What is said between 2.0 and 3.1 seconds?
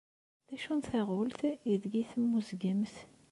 temmuzzgemt?